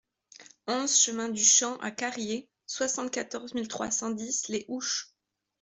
onze 0.65 0.97
chemin 0.99 1.29
du 1.29 1.43
Champ 1.43 1.77
à 1.77 1.91
Carrier, 1.91 2.49
soixante-quatorze 2.65 3.53
mille 3.53 3.67
trois 3.67 3.91
cent 3.91 4.09
dix 4.09 4.47
Les 4.47 4.65
Houches 4.67 5.11